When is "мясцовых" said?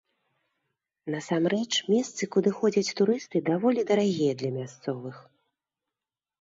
4.59-5.25